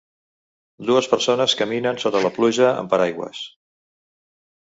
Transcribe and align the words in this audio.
Dues 0.89 1.09
persones 1.11 1.53
caminen 1.59 2.01
sota 2.05 2.21
la 2.25 2.33
pluja 2.39 2.69
amb 2.71 2.91
paraigües. 2.95 3.45